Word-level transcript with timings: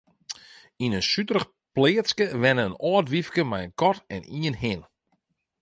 Yn 0.83 0.95
in 0.97 1.05
suterich 1.11 1.47
pleatske 1.73 2.25
wenne 2.41 2.63
in 2.69 2.77
âld 2.91 3.07
wyfke 3.13 3.43
mei 3.51 3.63
in 3.67 3.73
kat 3.79 3.99
en 4.15 4.21
ien 4.39 4.59
hin. 4.61 4.81